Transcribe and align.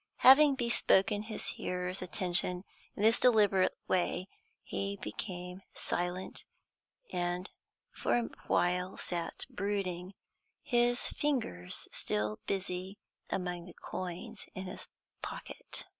Having 0.25 0.55
bespoken 0.55 1.21
his 1.25 1.45
hearer's 1.49 2.01
attention 2.01 2.63
in 2.95 3.03
this 3.03 3.19
deliberate 3.19 3.77
way, 3.87 4.27
he 4.63 4.97
became 4.99 5.61
silent, 5.75 6.43
and 7.13 7.51
for 7.91 8.17
a 8.17 8.29
while 8.47 8.97
sat 8.97 9.45
brooding, 9.47 10.15
his 10.63 11.09
fingers 11.09 11.87
still 11.91 12.39
busy 12.47 12.97
among 13.29 13.65
the 13.65 13.75
coins 13.75 14.47
in 14.55 14.63
his 14.65 14.87
pocket. 15.21 15.85